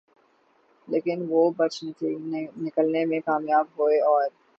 [0.87, 1.83] لیکن وہ بچ
[2.57, 4.27] نکلنے میں کامیاب ہوئے اور